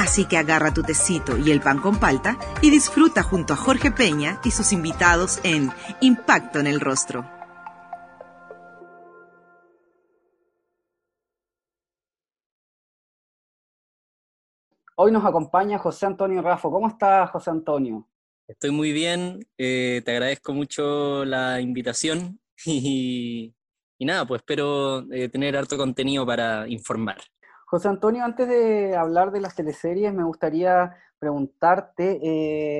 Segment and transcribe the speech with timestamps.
[0.00, 3.90] Así que agarra tu tecito y el pan con palta y disfruta junto a Jorge
[3.90, 5.70] Peña y sus invitados en
[6.00, 7.30] Impacto en el Rostro.
[14.96, 16.70] Hoy nos acompaña José Antonio Rafo.
[16.70, 18.08] ¿Cómo estás, José Antonio?
[18.48, 23.54] Estoy muy bien, eh, te agradezco mucho la invitación y,
[23.98, 27.18] nada, pues espero eh, tener harto contenido para informar.
[27.70, 32.18] José Antonio, antes de hablar de las teleseries, me gustaría preguntarte,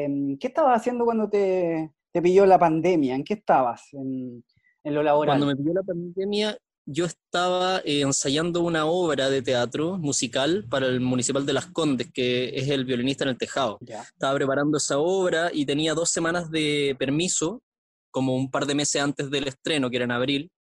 [0.04, 3.15] em, ¿qué estabas haciendo cuando te, pilló la pandemia?
[3.15, 4.42] ¿En qué estabas en,
[4.82, 5.38] lo laboral?
[5.38, 10.88] Cuando me pilló la pandemia, yo estaba eh, ensayando una obra de teatro musical para
[10.88, 13.78] el Municipal de Las Condes, que es el violinista en el tejado.
[13.87, 17.62] Estaba preparando esa obra y tenía dos semanas de permiso,
[18.10, 20.50] como un par de meses antes del estreno, que era en abril,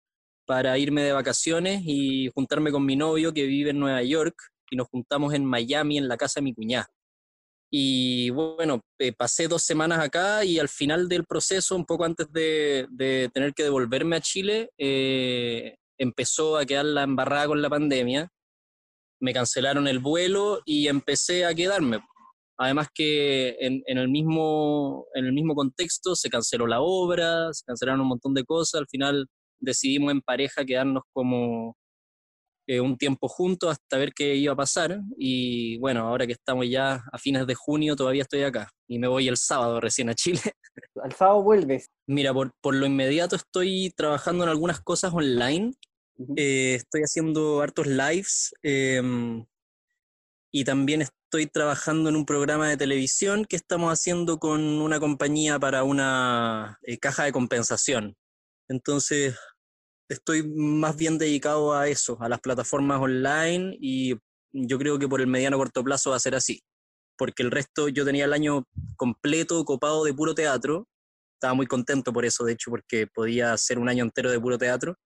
[0.50, 4.34] para irme de vacaciones y juntarme con mi novio que vive en Nueva York
[4.68, 6.90] y nos juntamos en Miami en la casa de mi cuñada.
[7.70, 12.32] Y bueno, eh, pasé dos semanas acá y al final del proceso, un poco antes
[12.32, 12.88] de,
[13.32, 18.28] tener que devolverme a Chile, eh, empezó a quedar la embarrada con la pandemia.
[19.20, 22.00] Me cancelaron el vuelo y empecé a quedarme.
[22.58, 27.64] Además que en, en, el mismo, en el mismo contexto se canceló la obra, se
[27.64, 28.80] cancelaron un montón de cosas.
[28.80, 29.28] Al final
[29.60, 31.76] decidimos en pareja quedarnos como
[32.66, 35.00] eh, un tiempo juntos hasta ver qué iba a pasar.
[35.16, 38.70] Y bueno, ahora que estamos ya a fines de junio, todavía estoy acá.
[38.86, 40.40] Y me voy el sábado recién a Chile.
[41.02, 41.86] ¿Al sábado vuelves?
[42.06, 45.72] Mira, por, por lo inmediato estoy trabajando en algunas cosas online.
[46.36, 48.52] Eh, estoy haciendo hartos lives.
[48.62, 49.44] Em,
[50.52, 55.58] y también estoy trabajando en un programa de televisión que estamos haciendo con una compañía
[55.58, 58.16] para una eh, caja de compensación.
[58.68, 59.36] Entonces,
[60.10, 64.16] estoy más bien dedicado a eso, a las plataformas online y
[64.52, 66.60] yo creo que por el mediano corto plazo va a ser así,
[67.16, 68.64] porque el resto yo tenía el año
[68.96, 70.88] completo copado de puro teatro,
[71.34, 74.58] estaba muy contento por eso, de hecho, porque podía hacer un año entero de puro
[74.58, 74.96] teatro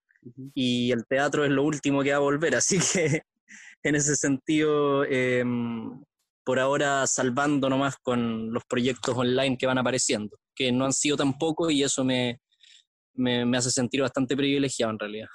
[0.54, 3.22] y el teatro es lo último que va a volver, así que
[3.82, 6.02] en ese sentido, em,
[6.44, 11.18] por ahora salvando nomás con los proyectos online que van apareciendo, que no han sido
[11.18, 12.40] tan pocos y eso me,
[13.14, 15.28] me, hace sentir bastante privilegiado en realidad.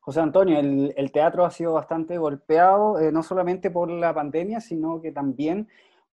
[0.00, 5.00] José Antonio, el, teatro ha sido bastante golpeado, eh, no solamente por la pandemia, sino
[5.00, 5.68] que también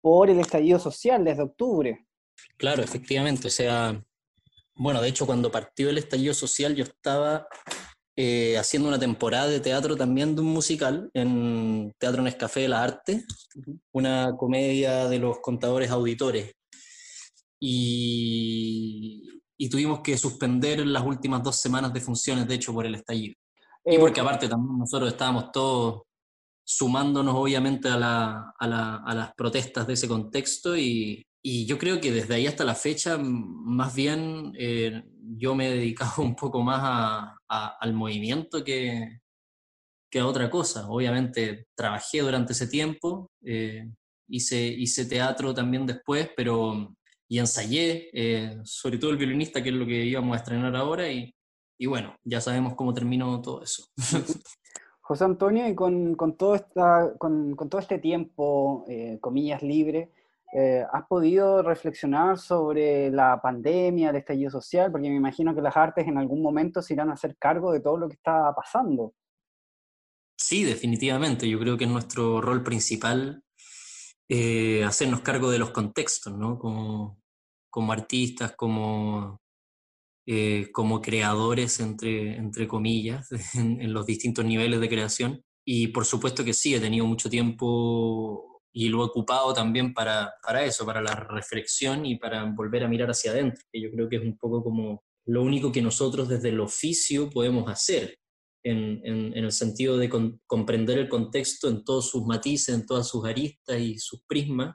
[0.01, 2.07] por el estallido social desde octubre.
[2.57, 3.49] Claro, efectivamente.
[3.49, 4.03] O sea,
[4.75, 7.47] bueno, de hecho, cuando partió el estallido social, yo estaba
[8.19, 12.83] eh, haciendo una temporada de teatro también de un musical en Teatro Nescafé de la
[12.83, 13.25] Arte,
[13.93, 16.53] una comedia de los contadores auditores.
[17.61, 22.95] Y, y tuvimos que suspender las últimas dos semanas de funciones, de hecho, por el
[22.95, 23.35] estallido.
[23.85, 26.03] y eh, porque aparte también nosotros estábamos todos
[26.65, 31.79] sumándonos obviamente a, la, a, la, a las protestas de ese contexto y, y, yo
[31.79, 35.05] creo que desde ahí hasta la fecha más bien eh,
[35.39, 39.21] yo me he dedicado un poco más a, al movimiento que,
[40.11, 40.89] que, a otra cosa.
[40.89, 43.89] Obviamente trabajé durante ese tiempo, eh,
[44.29, 46.97] hice, hice teatro también después, pero
[47.29, 51.11] y ensayé, eh, sobre todo el violinista, que es lo que íbamos a estrenar ahora,
[51.11, 51.35] y,
[51.79, 53.85] y bueno, ya sabemos cómo terminó todo eso.
[55.01, 60.11] José Antonio, y con, con todo, esta, con, con, todo este tiempo, eh, comillas, libre,
[60.53, 64.91] eh, ¿has podido reflexionar sobre la pandemia, el estallido social?
[64.91, 67.81] Porque me imagino que las artes en algún momento se irán a hacer cargo de
[67.81, 69.13] todo lo que está pasando.
[70.37, 71.49] Sí, definitivamente.
[71.49, 73.43] Yo creo que es nuestro rol principal
[74.29, 76.59] eh, hacernos cargo de los contextos, ¿no?
[76.59, 77.23] Como,
[77.71, 79.41] como artistas, como,
[80.27, 85.43] eh, como creadores, entre, entre comillas, en, los distintos niveles de creación.
[85.65, 90.35] Y por supuesto que sí, he tenido mucho tiempo y lo he ocupado también para,
[90.43, 94.09] para eso, para la reflexión y para volver a mirar hacia adentro, que yo creo
[94.09, 98.19] que es un poco como lo único que nosotros desde el oficio podemos hacer,
[98.71, 100.11] en, el sentido de
[100.47, 104.75] comprender el contexto en todos sus matices, en todas sus aristas y sus prismas,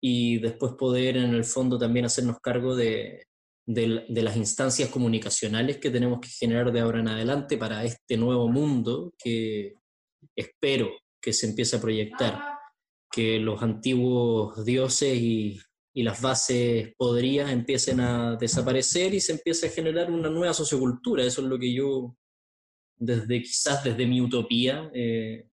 [0.00, 3.24] y después poder en el fondo también hacernos cargo de,
[3.66, 8.48] de, las instancias comunicacionales que tenemos que generar de ahora en adelante para este nuevo
[8.48, 9.74] mundo que
[10.36, 10.90] espero
[11.20, 12.40] que se empiece a proyectar,
[13.10, 15.60] que los antiguos dioses y,
[15.94, 21.24] y las bases podrías empiecen a desaparecer y se empiece a generar una nueva sociocultura.
[21.24, 22.16] Eso es lo que yo,
[23.02, 25.44] desde quizás desde mi utopía, eh,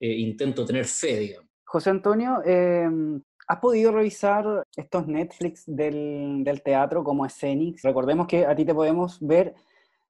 [0.00, 1.50] eh, intento tener fe, digamos.
[1.64, 7.82] José Antonio, em, ¿has podido revisar estos Netflix del, del teatro como Escenix?
[7.82, 9.54] Recordemos que a ti te podemos ver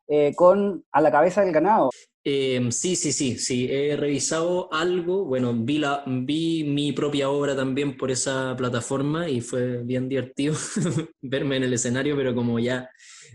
[0.07, 1.91] eh, con A la cabeza del ganado.
[2.23, 7.57] Em, sí, sí, sí, sí, he revisado algo, bueno, vi, la, vi mi propia obra
[7.57, 10.55] también por esa plataforma y fue bien divertido
[11.23, 12.91] verme en el escenario, pero como ya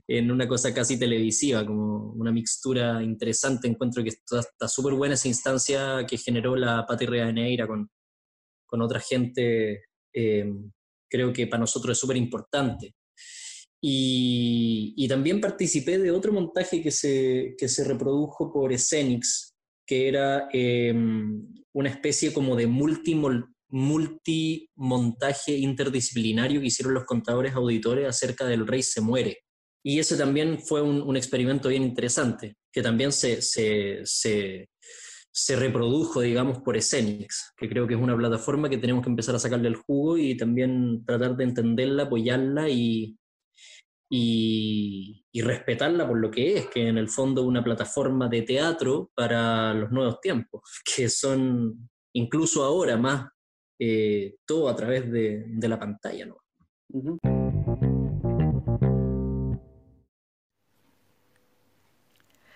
[0.08, 5.28] en una cosa casi televisiva, como una mixtura interesante, encuentro que está súper buena esa
[5.28, 7.90] instancia que generó la Pati Neira con,
[8.66, 10.72] con otra gente, em,
[11.10, 12.96] creo que para nosotros es súper importante.
[13.86, 19.54] Y, también participé de otro montaje que se, que se reprodujo por Escenix,
[19.86, 28.46] que era em, una especie como de multimontaje interdisciplinario que hicieron los contadores auditores acerca
[28.46, 29.43] del Rey se muere.
[29.84, 36.60] Y ese también fue un, experimento bien interesante, que también se, se, se, reprodujo, digamos,
[36.60, 39.76] por Escenix, que creo que es una plataforma que tenemos que empezar a sacarle el
[39.76, 43.18] jugo y también tratar de entenderla, apoyarla y,
[44.10, 49.74] y, respetarla por lo que es, que en el fondo una plataforma de teatro para
[49.74, 50.62] los nuevos tiempos,
[50.96, 53.28] que son incluso ahora más
[53.80, 56.28] eh, todo a través de, la pantalla.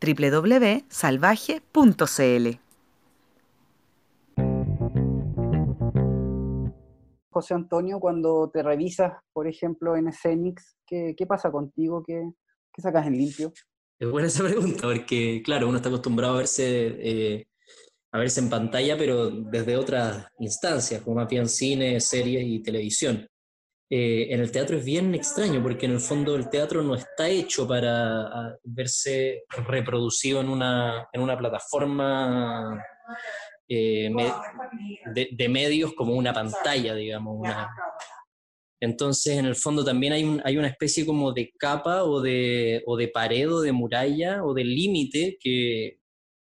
[0.00, 2.48] www.salvaje.cl.
[7.30, 12.02] José Antonio, cuando te revisas, por ejemplo, en Escenix, ¿qué, pasa contigo?
[12.02, 12.30] ¿Qué,
[12.78, 13.52] sacas en limpio?
[13.98, 17.46] Es buena esa pregunta, porque claro, uno está acostumbrado a verse, eh,
[18.12, 23.28] a verse en pantalla, pero desde otras instancias, como más bien cine, series y televisión.
[23.88, 27.28] Eh, en el teatro es bien extraño, porque en el fondo el teatro no está
[27.28, 32.82] hecho para verse reproducido en una, en una plataforma
[33.68, 34.10] eh,
[35.14, 37.46] de, medios como una pantalla, digamos.
[38.80, 42.96] Entonces, en el fondo también hay, hay una especie como de capa o de, o
[42.96, 46.00] de pared o de muralla o de límite que,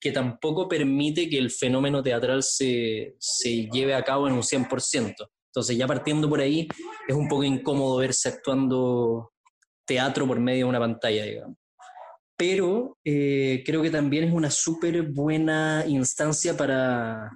[0.01, 5.29] que tampoco permite que el fenómeno teatral se, se lleve a cabo en un 100%.
[5.49, 6.69] Entonces, ya partiendo por ahí,
[7.07, 9.33] es un poco incómodo verse actuando
[9.87, 11.57] teatro por medio de una pantalla, digamos.
[12.37, 17.31] Pero eh, creo que también es una súper buena instancia para,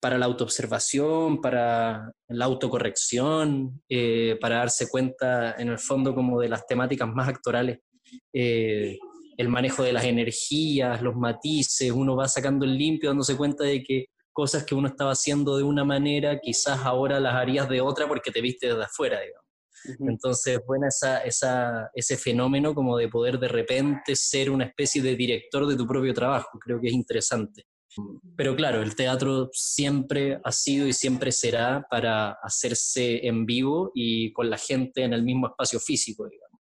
[0.00, 6.48] para la autoobservación, para la autocorrección, eh, para darse cuenta en el fondo como de
[6.48, 7.80] las temáticas más actorales,
[8.32, 8.98] eh,
[9.36, 13.82] el manejo de las energías, los matices, uno va sacando el limpio, dándose cuenta de
[13.82, 14.06] que
[14.36, 18.30] cosas que uno estaba haciendo de una manera, quizás ahora las harías de otra porque
[18.30, 19.46] te viste desde afuera, digamos.
[19.98, 25.16] Entonces, bueno, esa, esa, ese fenómeno como de poder de repente ser una especie de
[25.16, 27.64] director de tu propio trabajo, creo que es interesante.
[28.36, 34.34] Pero claro, el teatro siempre ha sido y siempre será para hacerse en vivo y
[34.34, 36.60] con la gente en el mismo espacio físico, digamos.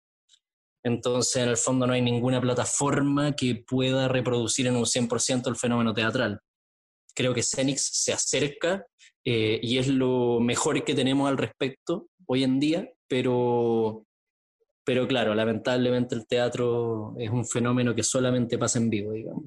[0.84, 5.56] Entonces, en el fondo no hay ninguna plataforma que pueda reproducir en un 100% el
[5.56, 6.42] fenómeno teatral.
[7.14, 8.86] Creo que Cenix se acerca
[9.24, 14.06] eh, y es lo mejor que tenemos al respecto hoy en día, pero,
[14.84, 19.44] pero claro, lamentablemente el teatro es un fenómeno que solamente pasa en vivo, digamos.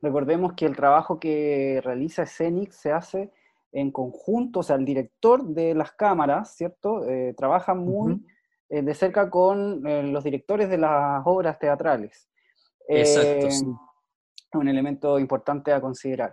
[0.00, 3.30] Recordemos que el trabajo que realiza Scenic se hace
[3.72, 7.08] en conjunto, o sea, el director de las cámaras, ¿cierto?
[7.08, 8.24] Eh, trabaja muy
[8.68, 12.28] eh, de cerca con eh, los directores de las obras teatrales.
[12.88, 13.50] Exacto.
[13.50, 13.66] Sí.
[14.54, 16.32] Un elemento importante a considerar.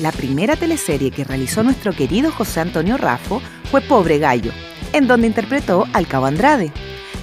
[0.00, 4.50] La primera teleserie que realizó nuestro querido José Antonio Raffo fue Pobre Gallo,
[4.92, 6.72] en donde interpretó al Cabo Andrade.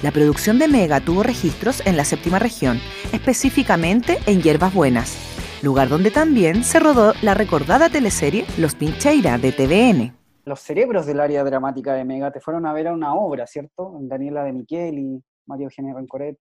[0.02, 2.80] La producción de Mega tuvo registros en la séptima región,
[3.12, 5.18] específicamente en Hierbas Buenas,
[5.62, 10.16] lugar donde también se rodó la recordada teleserie Los Pincheira de TVN.
[10.46, 13.98] Los cerebros del área dramática de Mega te fueron a ver a una obra, ¿cierto?
[14.00, 16.38] Daniela de Miquel y María Eugenia Rencoret.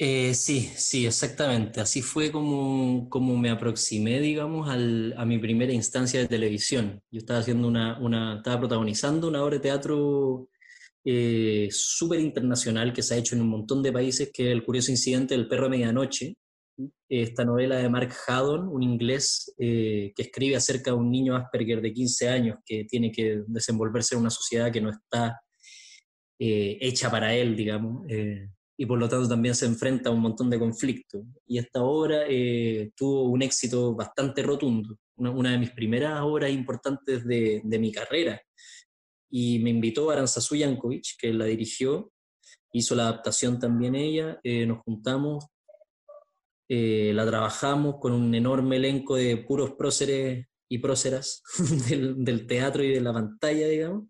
[0.00, 1.80] Eh, sí, sí, exactamente.
[1.80, 7.02] Así fue como, como me aproximé, digamos, a mi primera instancia de televisión.
[7.10, 10.48] Yo estaba haciendo una, una estaba protagonizando una obra de teatro
[11.04, 14.64] eh, súper internacional que se ha hecho en un montón de países, que es El
[14.64, 16.36] curioso incidente del perro de medianoche,
[17.08, 21.80] esta novela de Mark Haddon, un inglés eh, que escribe acerca de un niño Asperger
[21.80, 25.40] de 15 años que tiene que desenvolverse en una sociedad que no está
[26.38, 28.48] eh, hecha para él, digamos, eh,
[28.78, 31.22] y por lo tanto también se enfrenta a un montón de conflictos.
[31.46, 32.22] Y esta obra
[32.96, 38.40] tuvo un éxito bastante rotundo, una, de mis primeras obras importantes de, de mi carrera.
[39.30, 42.12] Y me invitó Aranzazu Yankovic, que la dirigió,
[42.72, 45.46] hizo la adaptación también ella, nos juntamos,
[46.68, 51.42] eh, la trabajamos con un enorme elenco de puros próceres y próceras
[51.88, 54.04] del, teatro y de la pantalla, digamos.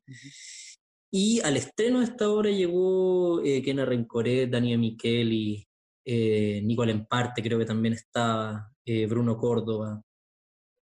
[1.11, 5.67] Y al estreno de esta obra llegó eh, Kena Rencoré, Daniel Micheli,
[6.05, 10.03] eh, Nicole Emparte, creo que también estaba, eh, Bruno Córdoba,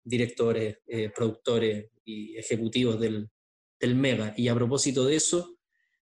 [0.03, 0.79] directores,
[1.15, 3.29] productores y ejecutivos del,
[3.79, 4.34] del Mega.
[4.38, 5.58] Y a propósito de eso,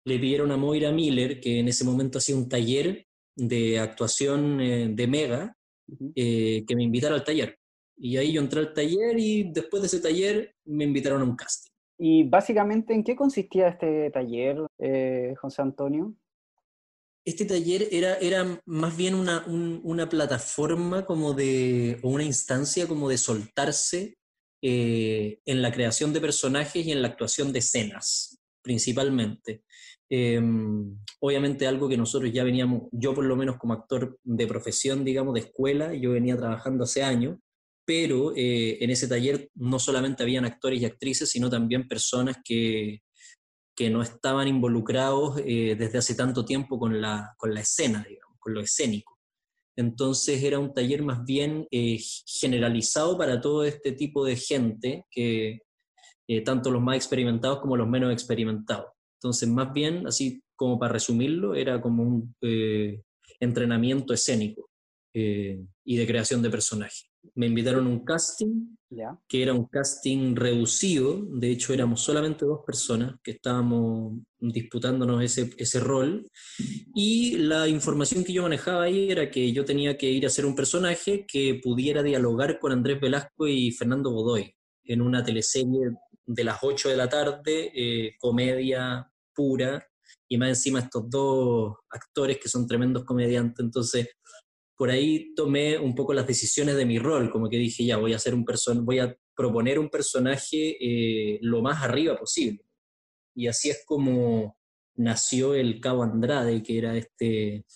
[0.04, 4.88] le pidieron a Moira Miller, que en ese momento hacía un taller de actuación eh,
[4.90, 5.56] de Mega
[6.14, 7.58] eh, que me invitara al taller.
[7.96, 11.36] Y ahí yo entré al taller y después de ese taller me invitaron a un
[11.36, 11.69] casting.
[12.02, 16.14] ¿Y básicamente en qué consistía este taller, eh, José Antonio?
[17.26, 23.10] Este taller era, era más bien una, una plataforma como de, o una instancia como
[23.10, 24.14] de soltarse
[24.62, 29.64] en la creación de personajes y en la actuación de escenas, principalmente.
[30.08, 35.04] Em, obviamente algo que nosotros ya veníamos, yo por lo menos como actor de profesión,
[35.04, 37.38] digamos, de escuela, yo venía trabajando hace años,
[37.84, 43.02] pero eh, en ese taller no solamente habían actores y actrices, sino también personas que,
[43.74, 48.36] que no estaban involucrados eh, desde hace tanto tiempo con la, con la escena, digamos,
[48.38, 49.18] con lo escénico.
[49.76, 55.60] Entonces era un taller más bien eh, generalizado para todo este tipo de gente, que
[56.44, 58.86] tanto los más experimentados como los menos experimentados.
[59.20, 63.02] Entonces, más bien, así como para resumirlo, era como un eh,
[63.38, 64.70] entrenamiento escénico
[65.12, 67.09] eh, y de creación de personajes.
[67.34, 68.76] Me invitaron a un casting,
[69.28, 75.50] que era un casting reducido, de hecho éramos solamente dos personas que estábamos disputándonos ese,
[75.56, 76.26] ese rol,
[76.94, 80.44] y la información que yo manejaba ahí era que yo tenía que ir a ser
[80.44, 84.52] un personaje que pudiera dialogar con Andrés Velasco y Fernando Godoy
[84.84, 85.92] en una teleserie
[86.26, 89.84] de las 8 de la tarde, eh, comedia pura,
[90.28, 94.08] y más encima estos dos actores que son tremendos comediantes, entonces
[94.80, 98.14] por ahí tomé un poco las decisiones de mi rol, como que dije, ya, voy
[98.14, 102.64] a hacer un person voy a proponer un personaje eh, lo más arriba posible.
[103.34, 104.56] Y así es como
[104.96, 107.66] nació el Cabo Andrade, que era este,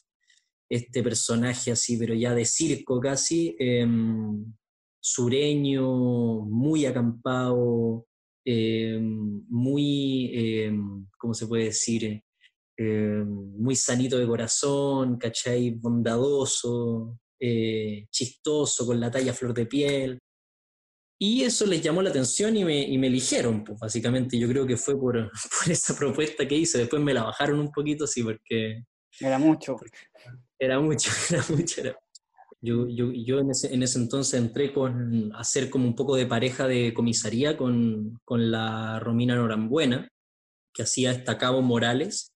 [0.70, 4.54] este personaje así, pero ya de circo casi, em,
[4.98, 8.06] sureño, muy acampado,
[8.46, 10.72] eh, muy, eh,
[11.18, 12.24] ¿cómo se puede decir?
[12.76, 15.70] Eh, muy sanito de corazón, ¿cachai?
[15.70, 17.18] Bondadoso,
[18.10, 20.18] chistoso, con la talla flor de piel.
[21.18, 24.66] Y eso les llamó la atención y me, y me eligieron, pues básicamente yo creo
[24.66, 25.14] que fue por,
[25.64, 26.78] por, esa propuesta que hice.
[26.78, 28.84] Después me la bajaron un poquito, sí, porque...
[29.20, 29.76] Era mucho.
[30.58, 31.80] Era mucho, era mucho.
[31.80, 31.96] Era,
[32.60, 36.26] yo, yo, yo en, ese, en, ese, entonces entré con hacer como un poco de
[36.26, 40.08] pareja de comisaría con, con la Romina Norambuena,
[40.72, 42.33] que hacía esta Cabo Morales.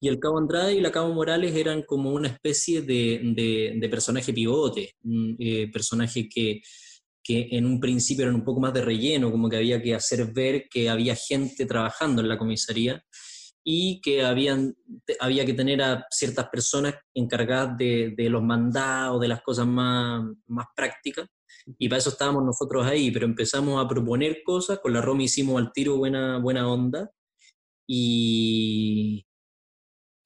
[0.00, 3.88] Y el Cabo Andrade y la Cabo Morales eran como una especie de, de, de
[3.88, 6.60] personaje pivote, un eh, personaje que,
[7.22, 10.32] que en un principio eran un poco más de relleno, como que había que hacer
[10.32, 13.02] ver que había gente trabajando en la comisaría
[13.62, 14.74] y que habían,
[15.20, 20.24] había que tener a ciertas personas encargadas de, de los mandados, de las cosas más,
[20.46, 21.28] más prácticas,
[21.78, 25.60] y para eso estábamos nosotros ahí, pero empezamos a proponer cosas, con la Romy hicimos
[25.60, 27.10] al tiro buena, buena onda,
[27.86, 29.26] y,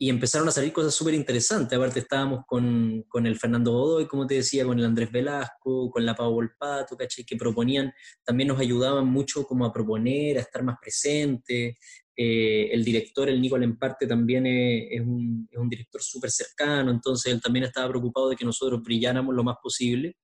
[0.05, 1.75] y empezaron a salir cosas súper interesantes.
[1.75, 6.05] Aparte estábamos con, con, el Fernando Godoy, como te decía, con el Andrés Velasco, con
[6.05, 7.25] la Pau Volpato, ¿cachai?
[7.25, 7.91] Que proponían,
[8.23, 11.79] también nos ayudaban mucho como a proponer, a estar más presentes.
[12.15, 16.91] Eh, el director, el Nicole en parte, también es, un, es un, director súper cercano,
[16.91, 20.19] entonces él también estaba preocupado de que nosotros brilláramos lo más posible.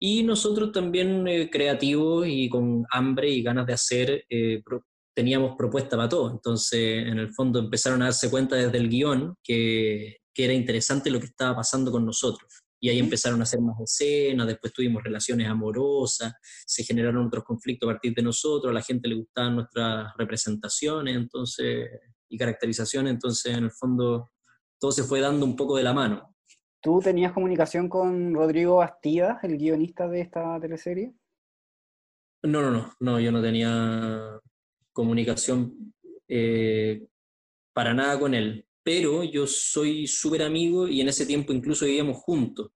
[0.00, 4.60] Y nosotros también eh, creativos y con hambre y ganas de hacer, eh,
[5.18, 6.30] teníamos propuesta para todo.
[6.30, 11.10] Entonces, en el fondo empezaron a darse cuenta desde el guion que, que era interesante
[11.10, 12.62] lo que estaba pasando con nosotros.
[12.80, 16.34] Y ahí empezaron a hacer más escenas, después tuvimos relaciones amorosas,
[16.64, 21.16] se generaron otros conflictos a partir de nosotros, a la gente le gustaban nuestras representaciones
[21.16, 21.88] entonces,
[22.28, 24.30] y caracterizaciones, entonces en el fondo
[24.78, 26.32] todo se fue dando un poco de la mano.
[26.80, 31.12] ¿Tú tenías comunicación con Rodrigo Bastidas, el guionista de esta teleserie?
[32.44, 34.38] No, no, no, no, yo no tenía
[34.98, 35.94] comunicación
[36.26, 37.06] eh,
[37.72, 42.16] para nada con él, pero yo soy súper amigo y en ese tiempo incluso vivíamos
[42.16, 42.72] juntos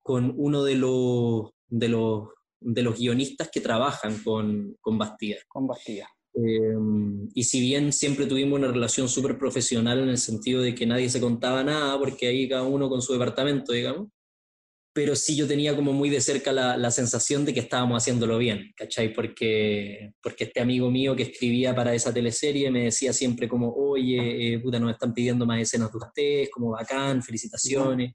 [0.00, 2.28] con uno de los, de los,
[2.60, 5.38] de los guionistas que trabajan con, con Bastida.
[5.48, 6.08] Con Bastida.
[6.34, 10.86] Em, y si bien siempre tuvimos una relación súper profesional en el sentido de que
[10.86, 14.08] nadie se contaba nada, porque ahí cada uno con su departamento, digamos,
[14.96, 18.38] pero sí yo tenía como muy de cerca la, la sensación de que estábamos haciéndolo
[18.38, 19.12] bien, ¿cachai?
[19.12, 24.54] Porque, porque este amigo mío que escribía para esa teleserie me decía siempre como, oye,
[24.54, 28.14] eh, puta, nos están pidiendo más escenas de ustedes, como bacán, felicitaciones.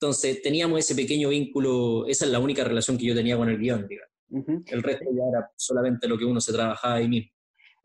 [0.00, 3.58] Entonces teníamos ese pequeño vínculo, esa es la única relación que yo tenía con el
[3.58, 4.66] guion, digamos.
[4.66, 7.30] El resto ya era solamente lo que uno se trabajaba ahí mismo.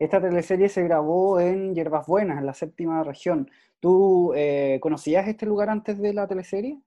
[0.00, 3.48] Esta teleserie se grabó en Yerbas Buenas, en la séptima región.
[3.78, 6.80] ¿Tú eh, conocías este lugar antes de la teleserie?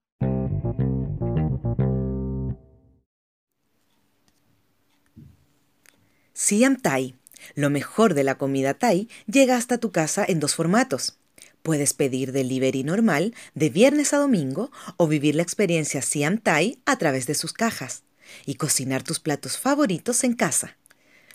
[6.40, 7.16] Siam Thai,
[7.56, 11.18] lo mejor de la comida Thai, llega hasta tu casa en dos formatos.
[11.64, 17.00] Puedes pedir delivery normal de viernes a domingo o vivir la experiencia Siam Thai a
[17.00, 18.04] través de sus cajas
[18.46, 20.78] y cocinar tus platos favoritos en casa.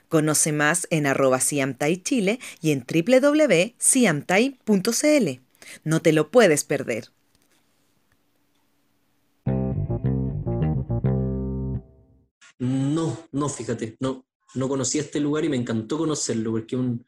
[0.08, 5.40] Conoce más en arroba Chile y en www.siamtai.cl.
[5.82, 7.10] No te lo puedes perder.
[12.60, 17.04] No, no, fíjate, no, no conocía este lugar y me encantó conocerlo porque es un,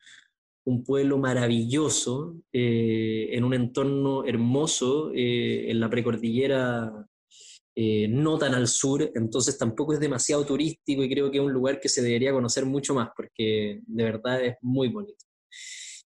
[0.84, 7.06] pueblo maravilloso, eh, en un entorno hermoso, eh, en la precordillera
[7.76, 11.52] eh, no tan al sur, entonces tampoco es demasiado turístico y creo que es un
[11.52, 15.24] lugar que se debería conocer mucho más porque de verdad es muy bonito.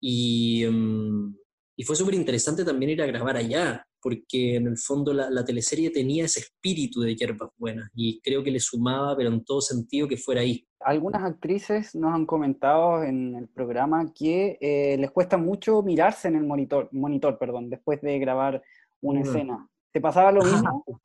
[0.00, 1.34] Y, mm,
[1.80, 5.44] y fue súper interesante también ir a grabar allá, porque en el fondo la, la,
[5.44, 9.60] teleserie tenía ese espíritu de hierbas buenas y creo que le sumaba, pero en todo
[9.60, 10.66] sentido, que fuera ahí.
[10.80, 16.34] Algunas actrices nos han comentado en el programa que eh, les cuesta mucho mirarse en
[16.34, 18.60] el monitor, monitor perdón, después de grabar
[19.00, 19.22] una mm.
[19.22, 19.68] escena.
[19.92, 20.84] ¿Te pasaba lo mismo?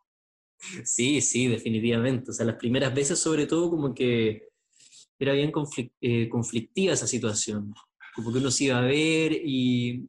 [0.86, 2.32] Sí, sí, definitivamente.
[2.32, 4.48] O sea, las primeras veces sobre todo como que
[5.20, 5.52] era bien
[6.00, 7.74] eh, conflictiva esa situación.
[8.16, 10.08] Como que uno se iba a ver y,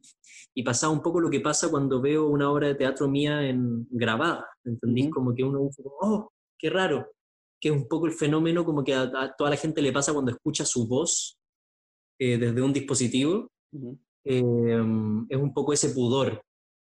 [0.55, 3.87] y, pasaba un poco lo que pasa cuando veo una obra de teatro mía en,
[3.91, 4.47] grabada.
[4.63, 5.09] ¿Entendís?
[5.11, 7.11] Como que uno dice, oh, qué raro.
[7.59, 10.31] Que es un poco el fenómeno como que a, toda la gente le pasa cuando
[10.31, 11.37] escucha su voz
[12.19, 13.51] eh, desde un dispositivo.
[14.23, 14.81] Eh,
[15.29, 16.41] es un poco ese pudor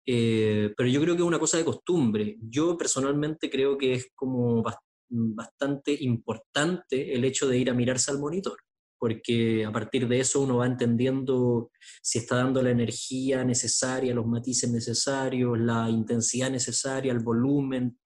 [0.05, 2.37] eh, pero yo creo que es una cosa de costumbre.
[2.41, 4.63] Yo personalmente creo que es como
[5.09, 8.57] bastante importante el hecho de ir a mirarse al monitor,
[9.05, 11.69] porque a partir de eso uno va entendiendo
[12.01, 17.99] si está dando la energía necesaria, los matices necesarios, la intensidad necesaria, el volumen,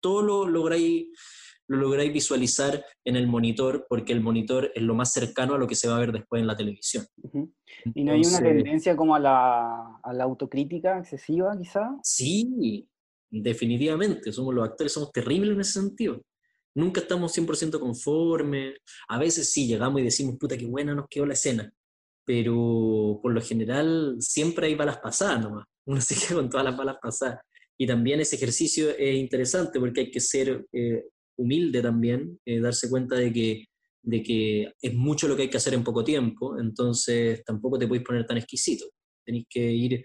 [0.00, 1.08] todo lo lográis
[1.68, 5.66] lo lográis visualizar en el monitor, porque el monitor es lo más cercano a lo
[5.66, 7.04] que se va a ver después en la televisión.
[7.94, 11.98] ¿Y no hay una tendencia como a la, a la autocrítica excesiva, quizá?
[12.02, 12.88] Sí,
[13.30, 14.32] definitivamente.
[14.32, 16.22] Somos los actores, somos terribles en ese sentido.
[16.76, 18.74] Nunca estamos 100% conformes.
[19.08, 21.72] A veces sí llegamos y decimos, puta, qué buena nos quedó la escena.
[22.26, 25.64] Pero por lo general siempre hay balas pasadas nomás.
[25.86, 27.40] Uno se queda con todas las balas pasadas.
[27.78, 31.04] Y también ese ejercicio es interesante porque hay que ser eh,
[31.38, 33.64] humilde también, eh, darse cuenta de que,
[34.02, 37.86] de que es mucho lo que hay que hacer en poco tiempo, entonces tampoco te
[37.86, 38.86] podéis poner tan exquisito.
[39.24, 40.04] Tenéis que ir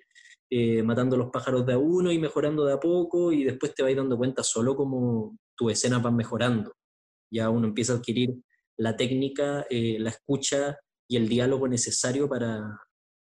[0.50, 3.84] eh, matando los pájaros de a uno y mejorando de a poco y después te
[3.84, 6.74] vais dando cuenta solo como tu escena va mejorando.
[7.32, 8.34] Ya uno empieza a adquirir
[8.78, 10.76] la técnica, eh, la escucha
[11.08, 12.80] y el diálogo necesario para,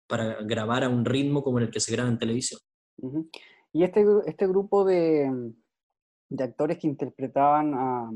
[0.07, 2.59] para grabar a un ritmo como el que se graba en televisión.
[3.71, 5.53] Y este, este grupo de,
[6.29, 8.11] de actores que interpretaban a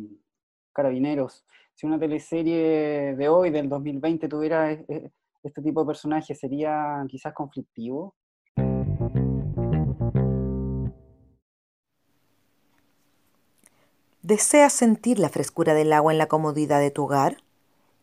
[0.73, 1.45] carabineros.
[1.75, 5.11] Si una teleserie de hoy, del 2020, tuviera e, e,
[5.43, 8.15] este tipo de personajes, ¿sería quizás conflictivo?
[14.27, 17.37] ¿Deseas sentir la frescura del agua en la comodidad de tu hogar?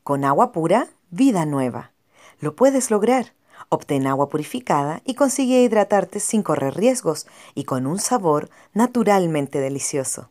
[0.03, 1.93] Con agua pura, vida nueva.
[2.41, 3.35] Lo puedes lograr
[3.69, 10.31] Obtén agua purificada y consigue hidratarte sin correr riesgos y con un sabor naturalmente delicioso.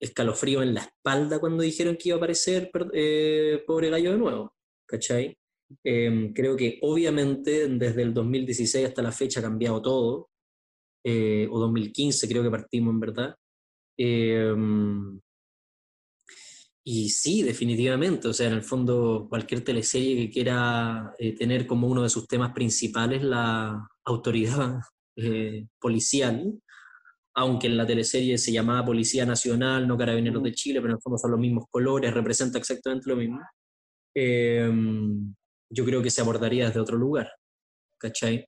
[0.00, 4.54] escalofrío en la espalda cuando dijeron que iba a aparecer eh, Pobre Gallo de nuevo,
[4.86, 5.36] ¿cachai?
[5.84, 10.30] Em, creo que obviamente desde el 2016 hasta la fecha ha cambiado todo,
[11.04, 13.36] eh, o 2015 creo que partimos en verdad.
[13.96, 15.20] Em,
[16.84, 21.86] y sí, definitivamente, o sea, en el fondo cualquier teleserie que quiera eh, tener como
[21.86, 24.80] uno de sus temas principales la autoridad
[25.78, 26.60] policial,
[27.34, 31.02] aunque en la teleserie se llamaba Policía Nacional, no Carabineros de Chile, pero en el
[31.02, 33.40] fondo son los mismos colores, representa exactamente lo mismo,
[34.14, 35.34] em,
[35.70, 37.30] yo creo que se abordaría desde otro lugar,
[37.98, 38.46] ¿cachai?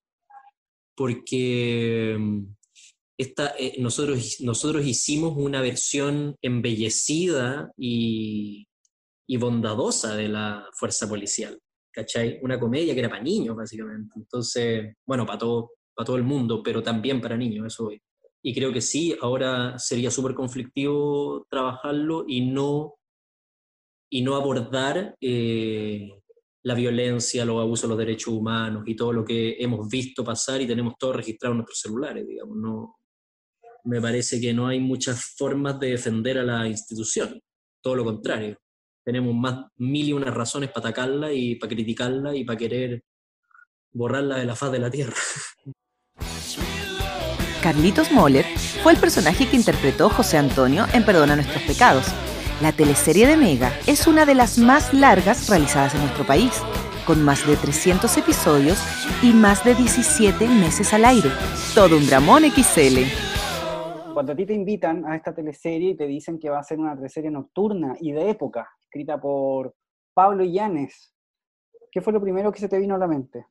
[0.97, 2.55] Porque em,
[3.23, 8.67] esta, eh, nosotros, nosotros hicimos una versión embellecida y,
[9.27, 11.59] y bondadosa de la fuerza policial,
[11.93, 12.39] ¿cachai?
[12.43, 14.13] Una comedia que era para niños, básicamente.
[14.17, 18.03] Entonces, bueno, para todo, para todo el mundo, pero también para niños, eso hoy
[18.43, 22.97] y creo que sí, ahora sería súper conflictivo trabajarlo y no,
[24.11, 26.11] y no abordar eh,
[26.65, 30.61] la violencia, los abusos de los derechos humanos y todo lo que hemos visto pasar
[30.61, 32.57] y tenemos todo registrado en nuestros celulares, digamos.
[32.57, 32.97] No,
[33.85, 37.40] me parece que no hay muchas formas de defender a la institución,
[37.83, 38.57] todo lo contrario.
[39.05, 43.03] Tenemos más mil y unas razones para atacarla y para criticarla y para querer
[43.92, 45.16] borrarla de la faz de la tierra.
[47.62, 48.45] Carlitos Moller
[48.83, 52.07] fue el personaje que interpretó José Antonio en Perdona Nuestros Pecados.
[52.61, 56.51] La teleserie de Mega es una de las más largas realizadas en nuestro país,
[57.07, 58.79] con más de 300 episodios
[59.23, 61.31] y más de 17 meses al aire.
[61.75, 63.32] Todo un dramón XL.
[64.12, 66.79] Cuando a ti te invitan a esta teleserie y te dicen que va a ser
[66.79, 69.75] una teleserie nocturna y de época, escrita por
[70.14, 71.14] Pablo Illanes,
[71.90, 73.46] ¿qué fue lo primero que se te vino a la mente?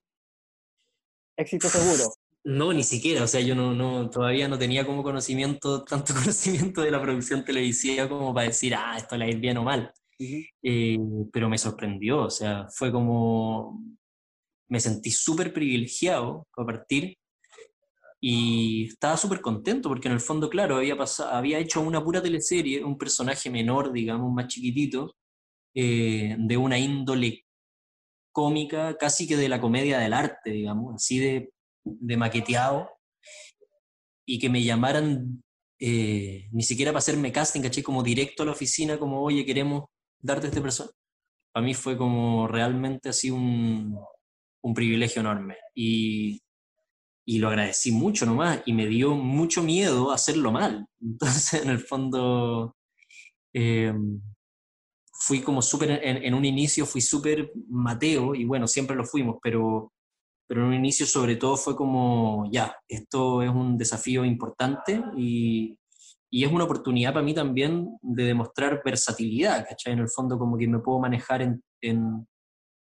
[1.36, 2.14] Éxito seguro.
[2.44, 6.82] No, ni siquiera, o sea, yo no, no, todavía no tenía como conocimiento, tanto conocimiento
[6.82, 9.64] de la producción televisiva como para decir, ah, esto le va a ir bien o
[9.64, 9.92] mal.
[10.20, 11.00] Eh,
[11.34, 13.84] pero me sorprendió, o sea, fue como,
[14.70, 17.18] me sentí súper privilegiado a partir
[18.22, 22.22] y estaba súper contento porque en el fondo, claro, había, pasado, había hecho una pura
[22.22, 25.16] teleserie, un personaje menor, digamos, más chiquitito,
[25.76, 27.46] eh, de una índole
[28.32, 31.50] cómica, casi que de la comedia del arte, digamos, así de
[31.84, 32.90] de maqueteado
[34.26, 35.44] y que me llamaran
[35.80, 39.86] eh, ni siquiera para hacerme casting, caché como directo a la oficina, como, oye, queremos
[40.20, 40.92] darte este persona.
[41.52, 44.00] Para mí fue como realmente así un,
[44.64, 45.58] un privilegio enorme.
[45.76, 46.40] Y,
[47.26, 50.86] y, lo agradecí mucho nomás, y me dio mucho miedo hacerlo mal.
[51.02, 52.76] Entonces, en el fondo,
[53.54, 53.94] eh,
[55.14, 59.92] fui como súper, en, un inicio fui súper Mateo, y bueno, siempre lo fuimos, pero
[60.48, 65.80] pero en un inicio sobre todo fue como, ya, esto es un desafío importante y,
[66.34, 69.94] y es una oportunidad para mí también de demostrar versatilidad, ¿cachai?
[69.94, 72.28] En el fondo como que me puedo manejar en,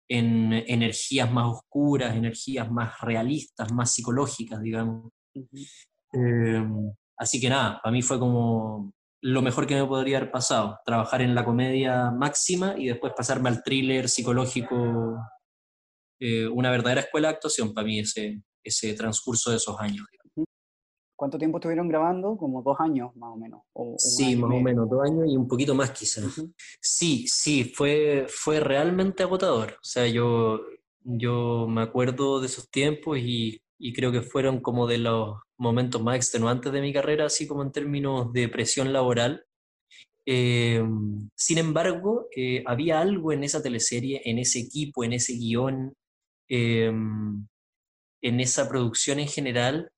[0.10, 5.12] en energías más oscuras, energías más realistas, más psicológicas, digamos.
[5.36, 6.65] Eh,
[7.17, 8.91] así que nada, para mí fue como
[9.22, 13.50] lo mejor que me podría haber pasado, trabajar en la comedia máxima y después pasarme
[13.50, 15.17] al thriller psicológico
[16.19, 20.06] eh, una verdadera escuela de actuación para mí ese, ese transcurso de esos años.
[21.19, 22.38] ¿Cuánto tiempo estuvieron grabando?
[22.38, 23.62] Como dos años más o menos.
[23.97, 26.41] sí, más o menos, dos años y un poquito más quizás.
[26.82, 29.73] Sí, sí, fue, fue realmente agotador.
[29.73, 30.62] O sea, yo,
[31.03, 36.01] yo me acuerdo de esos tiempos y, y creo que fueron como de los momentos
[36.01, 39.43] más extenuantes de mi carrera, así como en términos de presión laboral.
[40.25, 40.82] Eh,
[41.36, 45.93] sin embargo, eh, había algo en esa teleserie, en ese equipo, en ese guion,
[46.49, 47.47] Em,
[48.21, 49.91] en esa producción en general,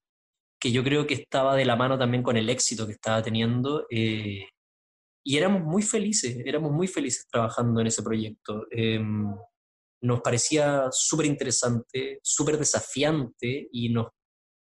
[0.62, 3.88] que yo creo que estaba de la mano también con el éxito que estaba teniendo.
[3.90, 4.46] Eh,
[5.26, 8.68] y éramos muy felices, éramos muy felices trabajando en ese proyecto.
[8.70, 9.36] Em,
[10.04, 14.08] nos parecía súper interesante, súper desafiante y nos,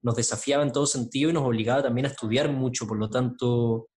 [0.03, 3.89] nos desafiaba en todo sentido y nos obligaba también a estudiar mucho, por lo tanto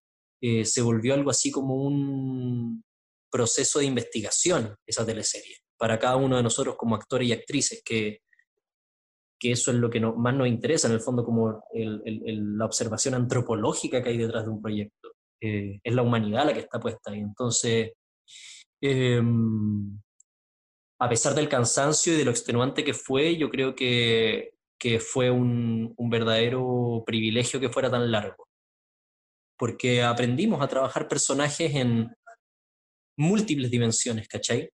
[0.41, 2.83] eh, se volvió algo así como un
[3.31, 8.19] proceso de investigación esa teleserie para cada uno de nosotros como actores y actrices, que,
[9.39, 14.03] que eso es lo que más nos interesa, en el fondo, como la observación antropológica
[14.03, 15.13] que hay detrás de un proyecto.
[15.41, 17.19] Eh, es la humanidad la que está puesta ahí.
[17.19, 17.93] Entonces,
[18.81, 19.99] em,
[20.99, 25.31] a pesar del cansancio y de lo extenuante que fue, yo creo que, que fue
[25.31, 28.47] un, un verdadero privilegio que fuera tan largo.
[29.57, 32.13] Porque aprendimos a trabajar personajes en
[33.17, 34.69] múltiples dimensiones, ¿cachai?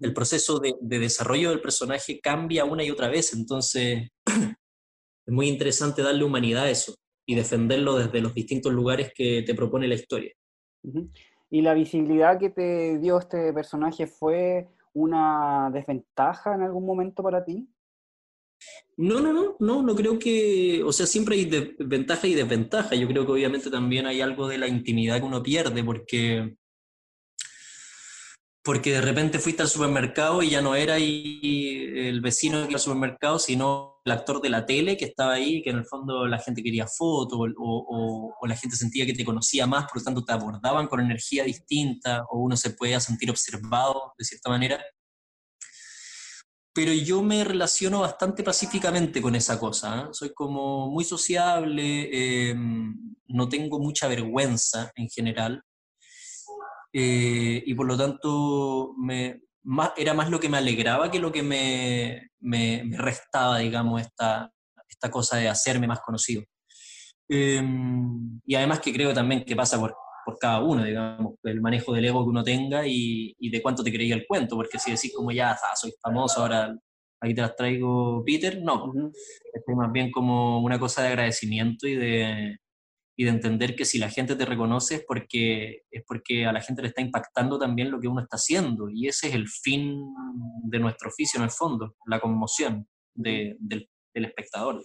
[0.00, 6.02] El proceso de, desarrollo del personaje cambia una y otra vez, entonces es muy interesante
[6.02, 6.94] darle humanidad a eso
[7.26, 10.32] y defenderlo desde los distintos lugares que te propone la historia.
[11.50, 17.44] ¿Y la visibilidad que te dio este personaje fue una desventaja en algún momento para
[17.44, 17.68] ti?
[18.96, 22.96] No, no, no, no, no creo que, o sea, siempre hay ventaja y desventaja.
[22.96, 26.56] Yo creo que obviamente también hay algo de la intimidad que uno pierde porque
[28.68, 32.80] porque de repente fuiste al supermercado y ya no era el vecino que iba al
[32.80, 36.38] supermercado, sino el actor de la tele que estaba ahí, que en el fondo la
[36.38, 40.34] gente quería fotos o, la gente sentía que te conocía más, por lo tanto te
[40.34, 44.84] abordaban con energía distinta o uno se podía sentir observado de cierta manera.
[46.74, 50.02] Pero yo me relaciono bastante pacíficamente con esa cosa.
[50.02, 50.08] ¿eh?
[50.12, 55.64] Soy como muy sociable, em, no tengo mucha vergüenza en general.
[57.00, 61.30] Eh, y por lo tanto me, más, era más lo que me alegraba que lo
[61.30, 64.50] que me, me, restaba, digamos, esta,
[64.88, 66.42] esta cosa de hacerme más conocido.
[67.28, 71.92] Em, y además que creo también que pasa por, por cada uno, digamos, el manejo
[71.92, 74.90] del ego que uno tenga y, y de cuánto te creía el cuento, porque si
[74.90, 76.76] decís como ya, ah, soy famoso, ahora
[77.20, 78.92] ahí te las traigo, Peter, no,
[79.52, 82.58] es más bien como una cosa de agradecimiento y de,
[83.20, 86.60] y de entender que si la gente te reconoce es porque, es porque a la
[86.60, 88.88] gente le está impactando también lo que uno está haciendo.
[88.88, 90.14] Y ese es el fin
[90.62, 94.80] de nuestro oficio en el fondo, la conmoción del, del, espectador.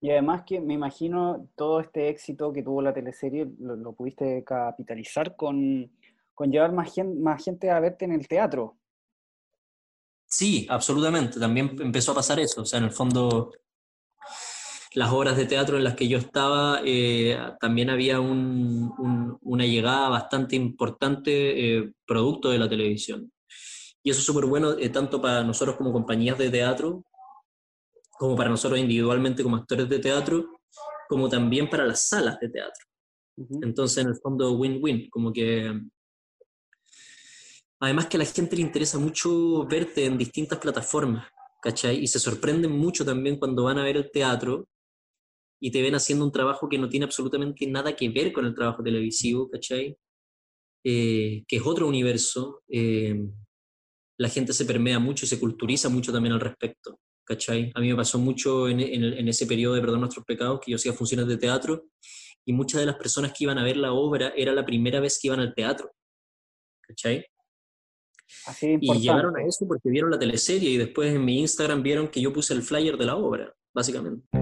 [0.00, 5.36] Y además que me imagino todo este éxito que tuvo la teleserie lo, pudiste capitalizar
[5.36, 5.92] con,
[6.34, 8.78] con llevar más gente, más gente a verte en el teatro.
[10.26, 11.38] Sí, absolutamente.
[11.38, 12.62] También empezó a pasar eso.
[12.62, 13.52] O sea, en el fondo
[14.94, 20.56] las obras de teatro en las que yo estaba, eh, también había una llegada bastante
[20.56, 23.32] importante eh, producto de la televisión.
[24.02, 27.04] Y eso es súper bueno, eh, tanto para nosotros como compañías de teatro,
[28.18, 30.60] como para nosotros individualmente como actores de teatro,
[31.08, 32.86] como también para las salas de teatro.
[33.62, 35.80] Entonces, en el fondo, win-win, como que...
[37.80, 41.26] Además que a la gente le interesa mucho verte en distintas plataformas,
[41.60, 41.98] ¿cachai?
[41.98, 44.68] Y se sorprenden mucho también cuando van a ver el teatro
[45.64, 48.52] y te ven haciendo un trabajo que no tiene absolutamente nada que ver con el
[48.52, 49.96] trabajo televisivo, ¿cachai?
[50.84, 53.16] Eh, que es otro universo, eh,
[54.18, 57.70] la gente se permea mucho y se culturiza mucho también al respecto, ¿cachai?
[57.76, 60.76] A mí me pasó mucho en, en, ese periodo de Perdón Nuestros Pecados, que yo
[60.76, 61.84] hacía funciones de teatro,
[62.44, 65.20] y muchas de las personas que iban a ver la obra era la primera vez
[65.22, 65.92] que iban al teatro,
[66.80, 67.24] ¿cachai?
[68.46, 72.08] Así y llegaron a eso porque vieron la teleserie y después en mi Instagram vieron
[72.08, 74.41] que yo puse el flyer de la obra, básicamente.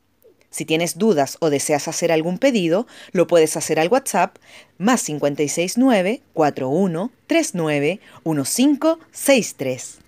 [0.51, 4.35] Si tienes dudas o deseas hacer algún pedido, lo puedes hacer al WhatsApp
[4.77, 9.99] más 569 4139 1563.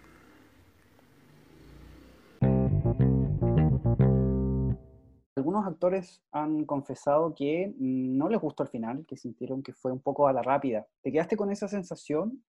[5.38, 10.02] Algunos actores han confesado que no les gustó el final, que sintieron que fue un
[10.02, 10.86] poco a la rápida.
[11.02, 12.44] ¿Te quedaste con esa sensación?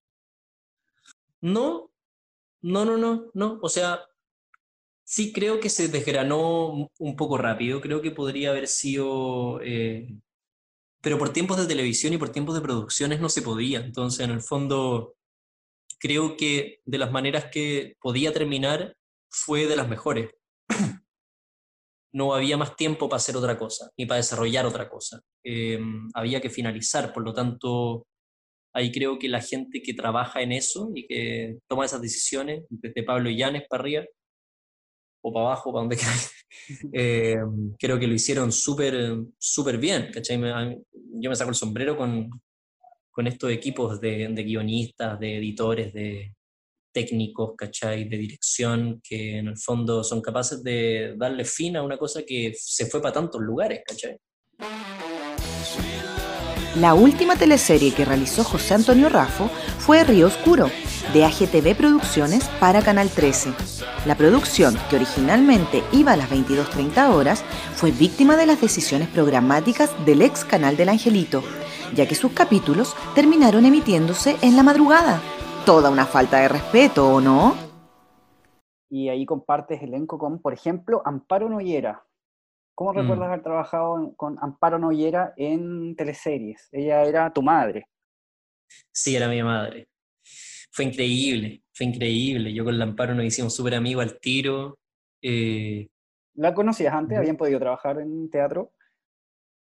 [1.40, 1.90] No,
[2.60, 3.60] no, no, no, no.
[3.62, 4.00] O sea,
[5.06, 10.08] Sí, creo que se desgranó un poco rápido, creo que podría haber sido, eh,
[11.02, 14.30] pero por tiempos de televisión y por tiempos de producciones no se podía, entonces en
[14.30, 15.14] el fondo
[15.98, 18.96] creo que de las maneras que podía terminar
[19.30, 20.30] fue de las mejores.
[22.16, 25.20] No había más tiempo para hacer otra cosa, ni para desarrollar otra cosa.
[25.44, 25.80] Eh,
[26.14, 28.06] había que finalizar, por lo tanto,
[28.72, 33.02] ahí creo que la gente que trabaja en eso y que toma esas decisiones, desde
[33.02, 34.04] Pablo Llanes para arriba,
[35.24, 36.32] o para abajo, para donde quieras.
[36.92, 37.36] Eh,
[37.78, 40.38] creo que lo hicieron súper súper bien, ¿cachai?
[41.16, 42.30] yo me saco el sombrero con,
[43.10, 46.34] con estos equipos de, de, guionistas, de editores, de
[46.92, 48.08] técnicos, ¿cachai?
[48.08, 52.52] De dirección, que en el fondo son capaces de darle fin a una cosa que
[52.56, 54.16] se fue para tantos lugares, ¿cachai?
[56.76, 60.66] La última teleserie que realizó José Antonio Raffo fue Río Oscuro,
[61.12, 63.52] de AGTV Producciones para Canal 13.
[64.06, 69.92] La producción, que originalmente iba a las 22.30 horas, fue víctima de las decisiones programáticas
[70.04, 71.44] del ex canal del Angelito,
[71.94, 75.20] ya que sus capítulos terminaron emitiéndose en la madrugada.
[75.64, 77.54] Toda una falta de respeto, ¿o no?
[78.90, 82.03] Y ahí compartes elenco con, por ejemplo, Amparo Noyera.
[82.74, 82.96] ¿Cómo mm.
[82.96, 86.68] recuerdas haber trabajado con Amparo Noyera en teleseries?
[86.72, 87.86] Ella era tu madre.
[88.92, 89.88] Sí, era mi madre.
[90.72, 92.52] Fue increíble, fue increíble.
[92.52, 94.78] Yo con Lamparo nos hicimos súper amigos al tiro.
[95.22, 95.88] Eh,
[96.34, 97.16] ¿La conocías antes?
[97.16, 98.72] ¿Habían podido trabajar en teatro?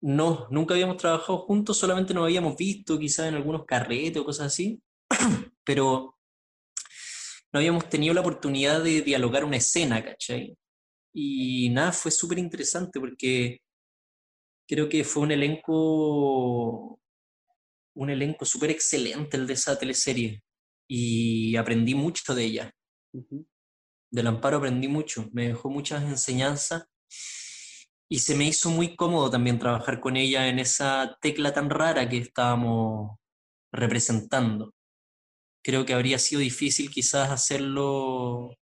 [0.01, 4.49] No, nunca habíamos trabajado juntos, solamente nos habíamos visto quizás en algunos carretes o cosas
[4.49, 4.83] así,
[5.65, 6.17] pero
[7.53, 10.57] no habíamos tenido la oportunidad de dialogar una escena, ¿cachai?
[11.15, 13.59] Y nada, fue súper interesante porque
[14.67, 16.99] creo que fue un elenco,
[17.95, 20.43] un elenco súper excelente el de esa teleserie
[20.89, 22.73] y aprendí mucho de ella.
[24.11, 26.85] Del Amparo aprendí mucho, me dejó muchas enseñanzas
[28.09, 32.09] y se me hizo muy cómodo también trabajar con ella en esa tecla tan rara
[32.09, 33.19] que estábamos
[33.73, 34.75] representando.
[35.65, 38.55] Creo que habría sido difícil quizás hacerlo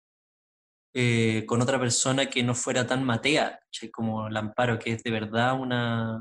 [0.94, 3.61] eh, con otra persona que no fuera tan matea,
[3.92, 6.20] como Lamparo, que es de verdad una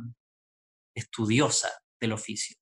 [0.96, 2.56] estudiosa del oficio.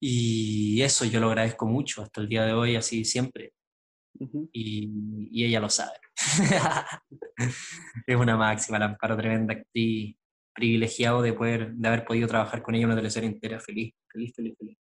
[0.00, 3.52] Y eso yo lo agradezco mucho hasta el día de hoy, así siempre
[4.52, 5.96] y, ella lo sabe.
[8.06, 10.16] es una máxima, la Amparo, tremenda actriz,
[10.54, 14.54] privilegiado de, poder, de haber podido trabajar con ella una teleserie entera, feliz, feliz, feliz,
[14.58, 14.78] feliz.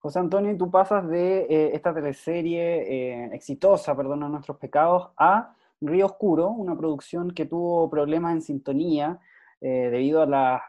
[0.00, 6.06] José Antonio, tú pasas de eh, esta teleserie eh, exitosa, Perdona nuestros pecados, a Río
[6.06, 9.20] Oscuro, una producción que tuvo problemas en sintonía
[9.60, 10.62] eh, debido a las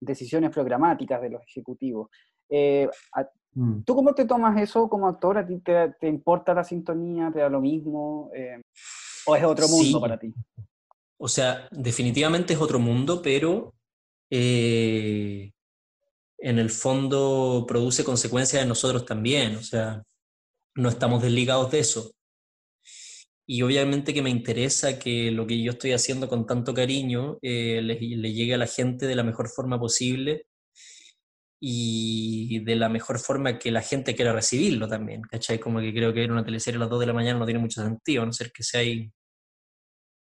[0.00, 2.08] decisiones programáticas de los ejecutivos.
[3.56, 3.84] Mm.
[3.84, 5.38] ¿Tú cómo te tomas eso como actor?
[5.38, 7.30] ¿A ti te, importa la sintonía?
[7.32, 8.30] ¿Te da lo mismo?
[8.34, 8.60] Eh,
[9.26, 10.32] ¿O es otro mundo para ti?
[11.16, 13.72] O sea, definitivamente es otro mundo, pero
[14.30, 15.52] eh,
[16.46, 19.56] en el fondo produce consecuencias de nosotros también.
[19.56, 20.04] O sea,
[20.76, 22.12] no estamos desligados de eso.
[23.48, 27.80] Y obviamente que me interesa que lo que yo estoy haciendo con tanto cariño eh,
[27.82, 30.46] le, le, llegue a la gente de la mejor forma posible
[31.60, 35.58] y de la mejor forma que la gente quiera recibirlo también, ¿cachai?
[35.58, 37.60] Como que creo que ver una teleserie a las 2 de la mañana no tiene
[37.60, 38.82] mucho sentido, a no ser que sea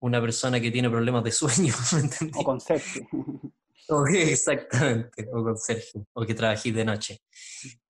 [0.00, 1.72] una persona que tiene problemas de sueño,
[2.20, 3.61] ¿me O
[4.14, 7.18] exactamente, o con Sergio, o que trabajéis de noche.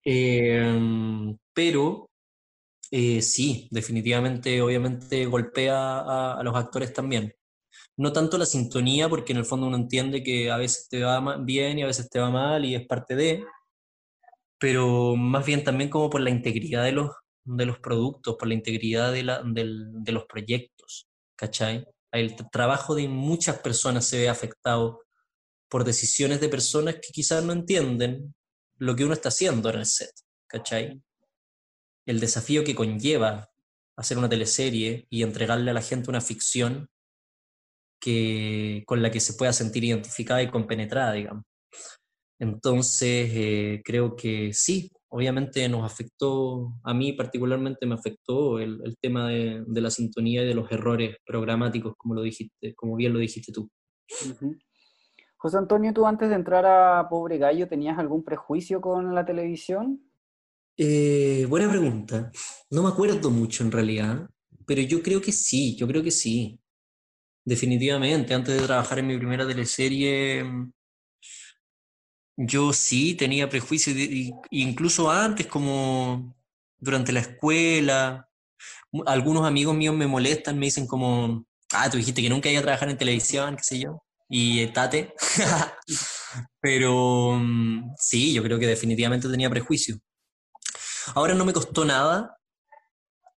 [0.05, 2.11] Em, pero
[2.91, 7.33] eh, sí, definitivamente, obviamente golpea a los actores también
[7.97, 11.37] no tanto la sintonía, porque en el fondo uno entiende que a veces te va
[11.39, 13.45] bien y a veces te va mal y es parte de,
[14.59, 17.11] pero más bien también como por la integridad de los,
[17.45, 21.87] de los productos, por la integridad de, la, de los proyectos, ¿cachai?
[22.13, 25.02] El trabajo de muchas personas se ve afectado
[25.73, 28.35] por decisiones de personas que quizás no entienden
[28.77, 30.13] lo que uno está haciendo en el set,
[30.47, 31.01] ¿cachai?
[32.05, 33.49] El desafío que conlleva
[33.97, 36.91] hacer una teleserie y entregarle a la gente una ficción
[37.99, 41.45] que, con la que se pueda sentir identificada y compenetrada, digamos.
[42.39, 49.31] Entonces, eh, creo que sí, obviamente nos afectó, a mí particularmente me afectó el, tema
[49.31, 53.53] de, la sintonía y de los errores programáticos, como, lo dijiste, como bien lo dijiste
[53.53, 53.71] tú.
[55.43, 60.01] José Antonio, tú antes de entrar a Pobre Gallo, ¿tenías algún prejuicio con la televisión?
[60.77, 62.31] Eh, buena pregunta.
[62.71, 64.31] No me acuerdo mucho en realidad,
[64.65, 66.61] pero yo creo que sí, yo creo que sí.
[67.45, 70.45] Definitivamente, antes de trabajar en mi primera teleserie,
[72.37, 73.97] yo sí tenía prejuicios,
[74.49, 76.37] incluso antes, como
[76.79, 78.29] durante la escuela.
[79.07, 82.63] Algunos amigos míos me molestan, me dicen como, ah, tú dijiste que nunca iba a
[82.63, 85.15] trabajar en televisión, qué sé yo, y eh, tate.
[86.61, 89.99] Pero mm, sí, yo creo que definitivamente tenía prejuicios.
[91.15, 92.37] Ahora no me costó nada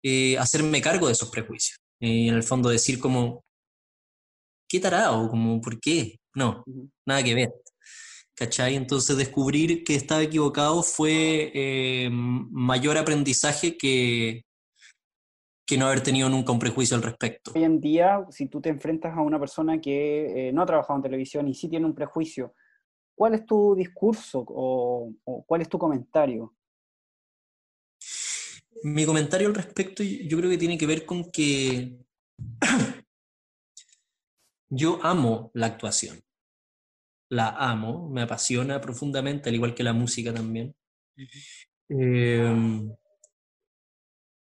[0.03, 1.79] eh, hacerme cargo de esos prejuicios.
[2.01, 3.45] y en el fondo decir como,
[4.69, 6.19] qué tarado, como, ¿por qué?
[6.35, 6.65] No,
[7.07, 7.53] nada que ver.
[8.37, 8.75] ¿Cachai?
[8.75, 14.43] Entonces descubrir que estaba equivocado fue eh, mayor aprendizaje que,
[15.67, 17.53] que no haber tenido nunca un prejuicio al respecto.
[17.55, 20.99] Hoy en día, si tú te enfrentas a una persona que eh, no ha trabajado
[20.99, 22.55] en televisión y sí tiene un prejuicio,
[23.15, 26.55] ¿cuál es tu discurso o, o cuál es tu comentario?
[28.83, 31.97] Mi comentario al respecto yo creo que tiene que ver con que
[34.69, 36.21] yo amo la actuación.
[37.31, 40.75] La amo, me apasiona profundamente, al igual que la música también.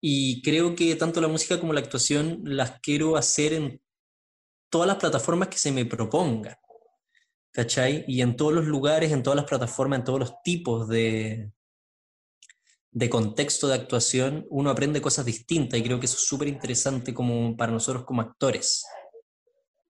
[0.05, 3.81] Y creo que tanto la música como la actuación las quiero hacer en
[4.69, 6.57] todas las plataformas que se me propongan.
[7.53, 8.03] ¿Cachai?
[8.05, 11.53] Y en todos los lugares, en todas las plataformas, en todos los tipos de,
[12.91, 17.13] de contexto de actuación, uno aprende cosas distintas y creo que eso es súper interesante
[17.13, 18.85] como para nosotros como actores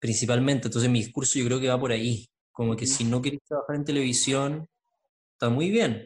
[0.01, 0.67] principalmente.
[0.67, 2.29] Entonces mi discurso yo creo que va por ahí.
[2.51, 4.69] Como que si no quieres trabajar en televisión,
[5.35, 6.05] está muy bien.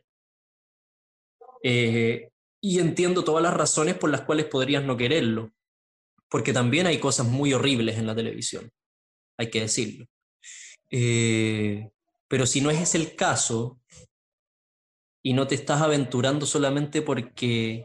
[1.63, 2.29] Eh,
[2.67, 5.53] y entiendo todas las razones por las cuales podrías no quererlo,
[6.31, 8.71] porque también hay cosas muy horribles en la televisión,
[9.37, 10.07] hay que decirlo.
[10.91, 11.91] Eh,
[12.27, 13.79] pero si no es el caso
[15.23, 17.85] y no te estás aventurando solamente porque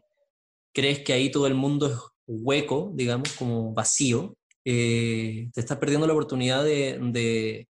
[0.74, 6.08] crees que ahí todo el mundo es hueco, digamos, como vacío, eh, te estás perdiendo
[6.08, 7.68] la oportunidad de,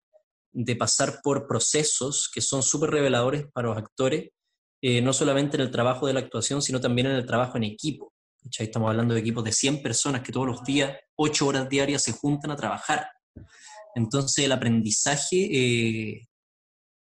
[0.52, 4.30] de, pasar por procesos que son súper reveladores para los actores,
[4.84, 7.62] eh, no solamente en el trabajo de la actuación, sino también en el trabajo en
[7.62, 8.12] equipo.
[8.58, 12.10] Estamos hablando de equipos de 100 personas que todos los días, 8 horas diarias, se
[12.10, 13.06] juntan a trabajar.
[13.94, 16.28] Entonces el aprendizaje eh,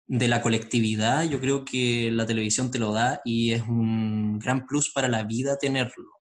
[0.08, 4.66] de la colectividad, yo creo que la televisión te lo da y es un gran
[4.66, 6.14] plus para la vida tenerlo.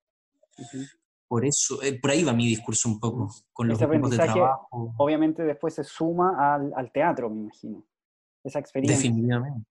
[1.27, 4.69] Por eso, eh, por ahí va mi discurso un poco, con los grupos de trabajo.
[4.99, 7.83] Obviamente después se suma al, al, teatro, me imagino.
[8.45, 8.99] Esa experiencia.
[8.99, 9.67] Definitivamente.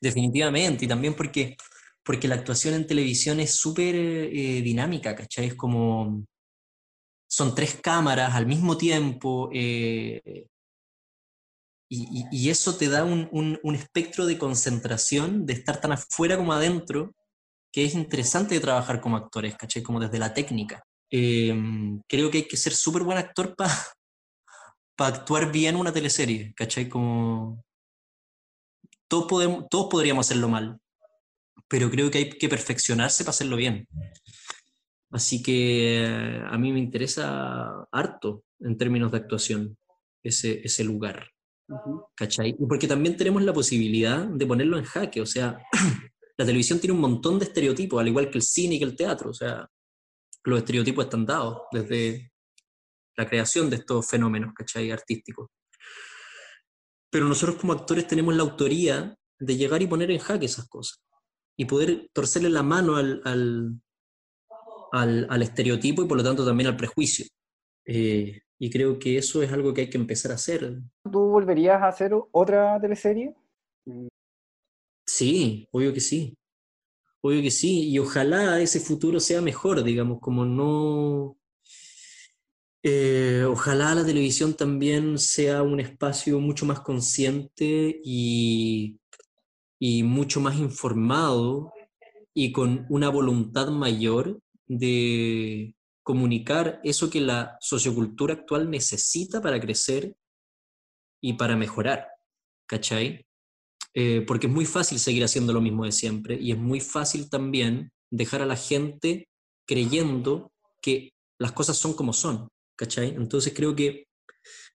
[0.00, 0.84] Definitivamente.
[0.84, 1.56] Y también porque,
[2.02, 5.46] porque la actuación en televisión es súper eh, dinámica, ¿cachai?
[5.46, 6.24] Es como.
[7.28, 9.50] Son tres cámaras al mismo tiempo.
[9.52, 10.46] Eh,
[11.88, 17.14] y, eso te da un, un, espectro de concentración, de estar tan afuera como adentro,
[17.72, 19.82] que es interesante de trabajar como actores, ¿cachai?
[19.82, 20.82] Como desde la técnica.
[21.10, 23.72] Em, creo que hay que ser súper buen actor para
[24.96, 26.88] para actuar bien una teleserie, ¿cachai?
[26.88, 27.62] Como...
[29.08, 30.78] Todos, podemos, todos podríamos hacerlo mal,
[31.68, 33.86] pero creo que hay que perfeccionarse para hacerlo bien.
[35.10, 39.78] Así que eh, a mí me interesa harto en términos de actuación
[40.22, 41.30] ese, ese lugar.
[42.14, 42.54] ¿Cachai?
[42.54, 45.58] Porque también tenemos la posibilidad de ponerlo en jaque, o sea,
[46.38, 48.96] la televisión tiene un montón de estereotipos, al igual que el cine y que el
[48.96, 49.30] teatro.
[49.30, 49.68] O sea,
[50.44, 52.32] los estereotipos están dados desde
[53.16, 54.90] la creación de estos fenómenos, ¿cachai?
[54.90, 55.48] Artísticos.
[57.16, 61.00] Pero nosotros como actores tenemos la autoría de llegar y poner en jaque esas cosas
[61.56, 63.22] y poder torcerle la mano al,
[64.92, 67.24] al, al, estereotipo y por lo tanto también al prejuicio.
[67.86, 70.78] Eh, y creo que eso es algo que hay que empezar a hacer.
[71.10, 73.34] ¿Tú volverías a hacer otra teleserie?
[75.06, 76.36] Sí, obvio que sí.
[77.22, 77.88] Obvio que sí.
[77.88, 81.38] Y ojalá ese futuro sea mejor, digamos, como no...
[82.82, 88.98] Eh, ojalá la televisión también sea un espacio mucho más consciente y,
[89.80, 91.72] y mucho más informado
[92.34, 100.14] y con una voluntad mayor de comunicar eso que la sociocultura actual necesita para crecer
[101.20, 102.08] y para mejorar,
[102.66, 103.26] ¿cachai?
[103.94, 107.30] Eh, porque es muy fácil seguir haciendo lo mismo de siempre y es muy fácil
[107.30, 109.28] también dejar a la gente
[109.66, 110.52] creyendo
[110.82, 113.08] que las cosas son como son, ¿cachai?
[113.08, 114.06] Entonces creo que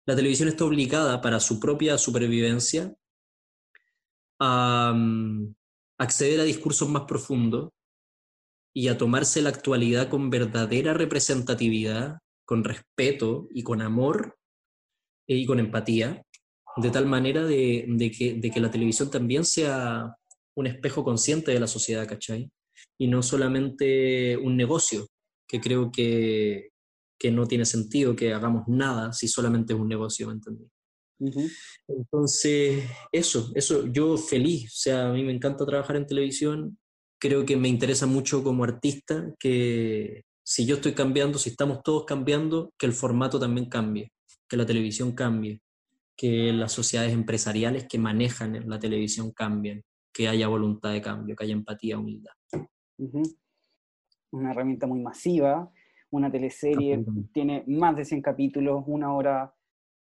[0.06, 2.94] la televisión está obligada para su propia supervivencia
[4.40, 5.54] a mm,
[6.00, 7.70] acceder a discursos más profundos
[8.74, 14.38] y a tomarse la actualidad con verdadera representatividad, con respeto y con amor
[15.28, 16.24] eh, y con empatía,
[16.78, 17.86] de tal manera de,
[18.18, 20.16] que, la televisión también sea
[20.56, 22.50] un espejo consciente de la sociedad, ¿cachai?
[22.98, 25.08] Y no solamente un negocio,
[25.48, 26.71] que creo que,
[27.30, 30.66] no tiene sentido que hagamos nada si solamente es un negocio, ¿me entendí?
[31.88, 36.80] Entonces, eso, eso, yo feliz, o sea, a mí me encanta trabajar en televisión,
[37.20, 42.06] creo que me interesa mucho como artista que si yo estoy cambiando, si estamos todos
[42.06, 44.12] cambiando, que el formato también cambie,
[44.50, 45.62] que la televisión cambie,
[46.18, 51.44] que las sociedades empresariales que manejan la televisión cambien, que haya voluntad de cambio, que
[51.44, 52.34] haya empatía, humildad.
[54.32, 55.72] Una herramienta muy masiva,
[56.12, 57.04] una teleserie,
[57.34, 59.54] tiene más de 100 capítulos, una hora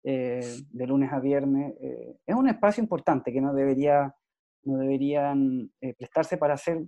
[0.02, 1.74] eh, de lunes a viernes.
[1.80, 4.14] Eh, es un espacio importante que no, debería,
[4.64, 6.84] no deberían eh, prestarse para hacer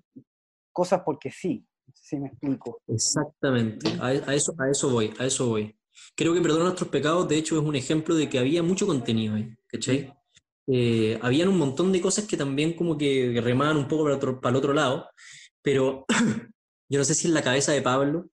[0.73, 2.81] cosas porque sí, si me explico.
[2.89, 5.77] Exactamente, a, a, eso, a eso voy, a eso voy.
[6.15, 9.35] Creo que Perdona nuestros pecados, de hecho, es un ejemplo de que había mucho contenido
[9.35, 10.13] ahí, ¿cachai?
[10.67, 14.57] Eh, habían un montón de cosas que también como que remaban un poco para, el
[14.57, 15.09] otro lado,
[15.63, 16.07] pero
[16.89, 18.31] yo no sé si en la cabeza de Pablo,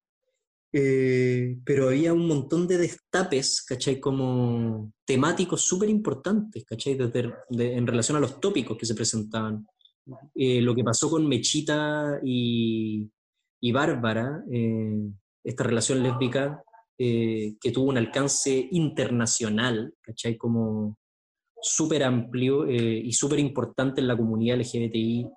[0.74, 4.00] eh, pero había un montón de destapes, ¿cachai?
[4.00, 6.96] Como temáticos súper importantes, ¿cachai?
[6.96, 7.34] Desde,
[7.74, 9.66] en relación a los tópicos que se presentaban.
[10.36, 13.10] Eh, lo que pasó con Mechita y,
[13.62, 14.44] y Bárbara,
[15.44, 16.64] esta relación lésbica,
[17.00, 20.36] eh, que tuvo un alcance internacional, ¿cachai?
[20.36, 20.98] Como
[21.62, 25.30] súper amplio eh, y súper importante en la comunidad LGBTI.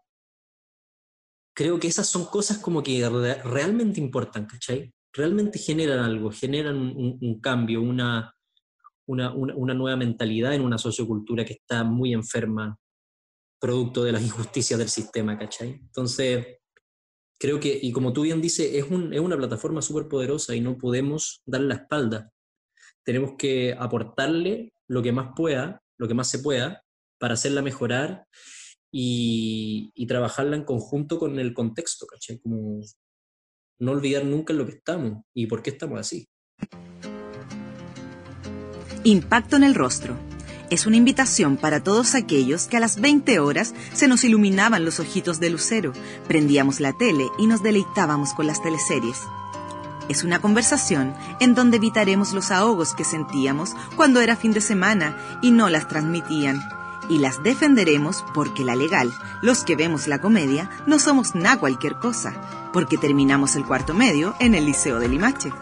[1.54, 3.06] Creo que esas son cosas como que
[3.44, 4.90] realmente importan, ¿cachai?
[5.12, 8.34] Realmente generan algo, generan un, cambio, una,
[9.06, 12.78] una, una, nueva mentalidad en una sociocultura que está muy enferma,
[13.60, 15.70] producto de las injusticias del sistema, ¿cachai?
[15.70, 16.46] Entonces,
[17.40, 20.60] creo que, y como tú bien dices, es, un, es una plataforma súper poderosa y
[20.60, 22.30] no podemos darle la espalda.
[23.04, 26.82] Tenemos que aportarle lo que más pueda, lo que más se pueda,
[27.18, 28.26] para hacerla mejorar
[28.92, 32.38] y, y trabajarla en conjunto con el contexto, ¿cachai?
[32.40, 32.80] Como
[33.80, 36.28] no olvidar nunca lo que estamos y por qué estamos así.
[39.02, 40.16] Impacto en el rostro
[40.70, 45.00] es una invitación para todos aquellos que a las 20 horas se nos iluminaban los
[45.00, 45.92] ojitos de lucero,
[46.28, 49.18] prendíamos la tele y nos deleitábamos con las teleseries.
[50.08, 55.16] Es una conversación en donde evitaremos los ahogos que sentíamos cuando era fin de semana
[55.42, 56.60] y no las transmitían.
[57.08, 59.12] Y las defenderemos porque la legal,
[59.42, 62.34] los que vemos la comedia, no somos nada cualquier cosa,
[62.72, 65.52] porque terminamos el cuarto medio en el Liceo de Limache.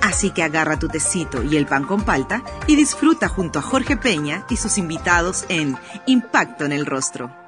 [0.00, 3.96] Así que agarra tu tecito y el pan con palta y disfruta junto a Jorge
[3.96, 5.76] Peña y sus invitados en
[6.06, 7.41] Impacto en el Rostro.